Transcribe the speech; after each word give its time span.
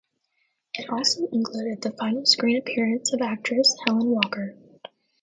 It 0.73 0.89
also 0.89 1.27
included 1.31 1.83
the 1.83 1.91
final 1.95 2.25
screen 2.25 2.57
appearance 2.57 3.13
of 3.13 3.21
actress 3.21 3.75
Helen 3.85 4.07
Walker. 4.07 4.57